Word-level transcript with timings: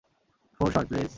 Four 0.59 0.69
shot, 0.71 0.85
please. 0.89 1.09